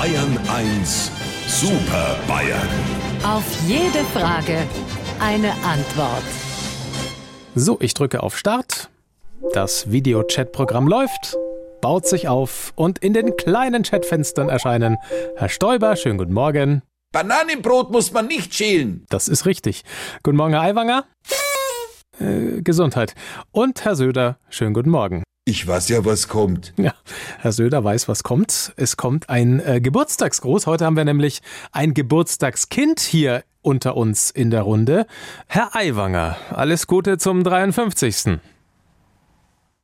Bayern 0.00 0.38
1 0.48 1.10
Super 1.46 2.16
Bayern. 2.26 2.68
Auf 3.22 3.44
jede 3.68 4.02
Frage 4.14 4.66
eine 5.20 5.52
Antwort. 5.62 6.22
So, 7.54 7.76
ich 7.82 7.92
drücke 7.92 8.22
auf 8.22 8.38
Start. 8.38 8.88
Das 9.52 9.92
Videochat-Programm 9.92 10.88
läuft, 10.88 11.36
baut 11.82 12.06
sich 12.06 12.28
auf 12.28 12.72
und 12.76 13.00
in 13.00 13.12
den 13.12 13.36
kleinen 13.36 13.82
Chatfenstern 13.82 14.48
erscheinen 14.48 14.96
Herr 15.36 15.50
Stoiber, 15.50 15.94
schönen 15.96 16.16
guten 16.16 16.32
Morgen. 16.32 16.80
Bananenbrot 17.12 17.90
muss 17.90 18.10
man 18.10 18.26
nicht 18.26 18.54
schälen. 18.54 19.04
Das 19.10 19.28
ist 19.28 19.44
richtig. 19.44 19.82
Guten 20.22 20.38
Morgen, 20.38 20.54
Herr 20.54 20.62
Aiwanger. 20.62 21.04
Äh, 22.18 22.62
Gesundheit. 22.62 23.14
Und 23.52 23.84
Herr 23.84 23.96
Söder, 23.96 24.38
schönen 24.48 24.72
guten 24.72 24.88
Morgen. 24.88 25.24
Ich 25.50 25.66
weiß 25.66 25.88
ja, 25.88 26.04
was 26.04 26.28
kommt. 26.28 26.72
Ja, 26.76 26.94
Herr 27.40 27.50
Söder 27.50 27.82
weiß, 27.82 28.06
was 28.06 28.22
kommt. 28.22 28.72
Es 28.76 28.96
kommt 28.96 29.28
ein 29.28 29.58
äh, 29.58 29.80
Geburtstagsgruß. 29.80 30.68
Heute 30.68 30.84
haben 30.84 30.96
wir 30.96 31.04
nämlich 31.04 31.40
ein 31.72 31.92
Geburtstagskind 31.92 33.00
hier 33.00 33.42
unter 33.60 33.96
uns 33.96 34.30
in 34.30 34.52
der 34.52 34.62
Runde. 34.62 35.06
Herr 35.48 35.74
Aiwanger, 35.74 36.36
alles 36.50 36.86
Gute 36.86 37.18
zum 37.18 37.42
53. 37.42 38.38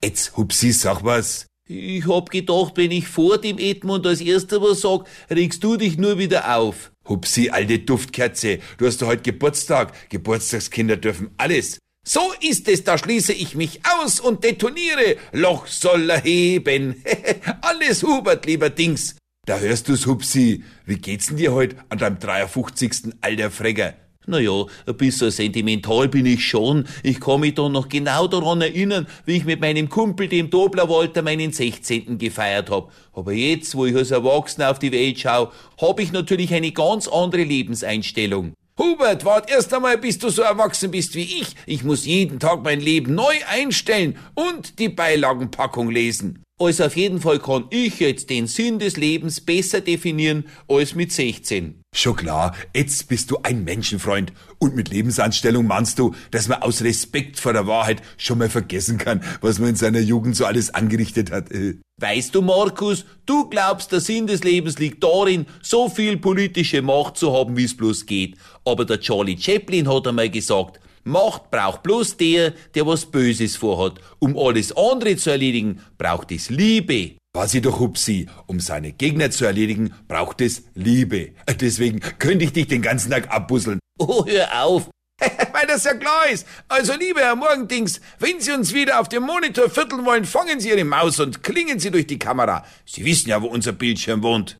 Jetzt, 0.04 0.36
Hupsi, 0.36 0.70
sag 0.70 1.02
was. 1.02 1.48
Ich 1.66 2.06
hab 2.06 2.30
gedacht, 2.30 2.74
wenn 2.76 2.92
ich 2.92 3.08
vor 3.08 3.38
dem 3.38 3.58
Edmund 3.58 4.06
als 4.06 4.20
erster 4.20 4.62
was 4.62 4.82
sag, 4.82 5.00
regst 5.30 5.64
du 5.64 5.76
dich 5.76 5.98
nur 5.98 6.16
wieder 6.16 6.56
auf. 6.56 6.92
Hupsi, 7.08 7.50
alte 7.50 7.80
Duftkerze, 7.80 8.60
du 8.78 8.86
hast 8.86 9.02
doch 9.02 9.08
heute 9.08 9.32
Geburtstag. 9.32 10.10
Geburtstagskinder 10.10 10.96
dürfen 10.96 11.30
alles. 11.38 11.80
So 12.08 12.32
ist 12.40 12.68
es, 12.68 12.84
da 12.84 12.96
schließe 12.96 13.32
ich 13.32 13.56
mich 13.56 13.80
aus 13.98 14.20
und 14.20 14.44
detoniere. 14.44 15.16
Loch 15.32 15.66
soll 15.66 16.08
er 16.08 16.20
heben. 16.20 17.02
alles 17.62 18.04
Hubert, 18.04 18.46
lieber 18.46 18.70
Dings. 18.70 19.16
Da 19.44 19.58
hörst 19.58 19.88
du's, 19.88 20.06
Hupsi. 20.06 20.62
Wie 20.84 20.98
geht's 20.98 21.26
denn 21.26 21.36
dir 21.36 21.52
heute 21.52 21.74
an 21.88 21.98
deinem 21.98 22.20
53. 22.20 23.12
alter 23.20 23.50
Fregger? 23.50 23.94
Naja, 24.24 24.66
ein 24.86 24.96
bisschen 24.96 25.32
sentimental 25.32 26.08
bin 26.08 26.26
ich 26.26 26.46
schon. 26.46 26.86
Ich 27.02 27.18
kann 27.18 27.40
mich 27.40 27.54
da 27.54 27.68
noch 27.68 27.88
genau 27.88 28.28
daran 28.28 28.60
erinnern, 28.60 29.08
wie 29.24 29.38
ich 29.38 29.44
mit 29.44 29.60
meinem 29.60 29.88
Kumpel, 29.88 30.28
dem 30.28 30.48
Dobler 30.48 30.88
Walter, 30.88 31.22
meinen 31.22 31.52
16. 31.52 32.18
gefeiert 32.18 32.70
hab. 32.70 32.92
Aber 33.14 33.32
jetzt, 33.32 33.74
wo 33.74 33.84
ich 33.84 33.96
als 33.96 34.12
Erwachsener 34.12 34.70
auf 34.70 34.78
die 34.78 34.92
Welt 34.92 35.18
schau, 35.18 35.50
hab 35.80 35.98
ich 35.98 36.12
natürlich 36.12 36.54
eine 36.54 36.70
ganz 36.70 37.08
andere 37.08 37.42
Lebenseinstellung. 37.42 38.54
Hubert, 38.78 39.24
wart 39.24 39.50
erst 39.50 39.72
einmal, 39.72 39.96
bis 39.96 40.18
du 40.18 40.28
so 40.28 40.42
erwachsen 40.42 40.90
bist 40.90 41.14
wie 41.14 41.22
ich. 41.22 41.56
Ich 41.64 41.82
muss 41.82 42.04
jeden 42.04 42.38
Tag 42.38 42.62
mein 42.62 42.80
Leben 42.80 43.14
neu 43.14 43.34
einstellen 43.48 44.18
und 44.34 44.78
die 44.78 44.90
Beilagenpackung 44.90 45.90
lesen. 45.90 46.42
Also 46.58 46.84
auf 46.84 46.96
jeden 46.96 47.20
Fall 47.20 47.38
kann 47.38 47.66
ich 47.70 48.00
jetzt 48.00 48.28
den 48.28 48.46
Sinn 48.46 48.78
des 48.78 48.96
Lebens 48.96 49.40
besser 49.40 49.80
definieren 49.80 50.44
als 50.68 50.94
mit 50.94 51.12
16. 51.12 51.82
Schon 51.94 52.16
klar, 52.16 52.54
jetzt 52.74 53.08
bist 53.08 53.30
du 53.30 53.38
ein 53.42 53.64
Menschenfreund. 53.64 54.32
Und 54.58 54.74
mit 54.74 54.90
Lebensanstellung 54.90 55.66
meinst 55.66 55.98
du, 55.98 56.14
dass 56.30 56.48
man 56.48 56.62
aus 56.62 56.82
Respekt 56.82 57.38
vor 57.38 57.52
der 57.52 57.66
Wahrheit 57.66 58.02
schon 58.16 58.38
mal 58.38 58.48
vergessen 58.50 58.96
kann, 58.98 59.22
was 59.40 59.58
man 59.58 59.70
in 59.70 59.76
seiner 59.76 60.00
Jugend 60.00 60.36
so 60.36 60.46
alles 60.46 60.74
angerichtet 60.74 61.30
hat. 61.30 61.50
Weißt 61.98 62.34
du, 62.34 62.42
Markus, 62.42 63.06
du 63.24 63.48
glaubst, 63.48 63.90
der 63.90 64.00
Sinn 64.00 64.26
des 64.26 64.44
Lebens 64.44 64.78
liegt 64.78 65.02
darin, 65.02 65.46
so 65.62 65.88
viel 65.88 66.18
politische 66.18 66.82
Macht 66.82 67.16
zu 67.16 67.32
haben, 67.32 67.56
wie 67.56 67.64
es 67.64 67.74
bloß 67.74 68.04
geht. 68.04 68.36
Aber 68.66 68.84
der 68.84 69.00
Charlie 69.00 69.38
Chaplin 69.38 69.88
hat 69.88 70.06
einmal 70.06 70.28
gesagt, 70.28 70.78
Macht 71.04 71.50
braucht 71.50 71.84
bloß 71.84 72.18
der, 72.18 72.52
der 72.74 72.86
was 72.86 73.06
Böses 73.06 73.56
vorhat. 73.56 73.98
Um 74.18 74.36
alles 74.36 74.76
andere 74.76 75.16
zu 75.16 75.30
erledigen, 75.30 75.80
braucht 75.96 76.32
es 76.32 76.50
Liebe. 76.50 77.16
Weiß 77.34 77.54
ich 77.54 77.62
doch, 77.62 77.80
Hupsi, 77.80 78.26
um 78.46 78.60
seine 78.60 78.92
Gegner 78.92 79.30
zu 79.30 79.46
erledigen, 79.46 79.94
braucht 80.06 80.42
es 80.42 80.64
Liebe. 80.74 81.30
Deswegen 81.60 82.00
könnte 82.18 82.44
ich 82.44 82.52
dich 82.52 82.66
den 82.66 82.82
ganzen 82.82 83.10
Tag 83.10 83.30
abbusseln. 83.30 83.78
Oh, 83.98 84.26
hör 84.26 84.64
auf. 84.64 84.90
Weil 85.52 85.66
das 85.66 85.84
ja 85.84 85.94
klar 85.94 86.28
ist. 86.30 86.46
Also, 86.68 86.94
lieber 86.94 87.20
Herr 87.20 87.36
Morgendings, 87.36 88.00
wenn 88.18 88.40
Sie 88.40 88.52
uns 88.52 88.74
wieder 88.74 89.00
auf 89.00 89.08
dem 89.08 89.22
Monitor 89.22 89.70
vierteln 89.70 90.04
wollen, 90.04 90.24
fangen 90.24 90.60
Sie 90.60 90.68
Ihre 90.68 90.84
Maus 90.84 91.18
und 91.20 91.42
klingen 91.42 91.78
Sie 91.78 91.90
durch 91.90 92.06
die 92.06 92.18
Kamera. 92.18 92.64
Sie 92.84 93.04
wissen 93.04 93.30
ja, 93.30 93.40
wo 93.40 93.46
unser 93.46 93.72
Bildschirm 93.72 94.22
wohnt. 94.22 94.58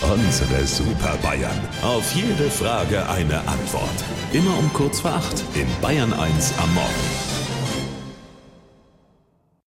Unsere 0.00 0.66
Super 0.66 1.16
Bayern. 1.22 1.60
Auf 1.82 2.14
jede 2.14 2.50
Frage 2.50 3.08
eine 3.08 3.38
Antwort. 3.48 4.04
Immer 4.32 4.56
um 4.58 4.72
kurz 4.72 5.00
vor 5.00 5.12
acht 5.12 5.42
in 5.54 5.66
Bayern 5.80 6.12
1 6.12 6.54
am 6.58 6.74
Morgen. 6.74 7.33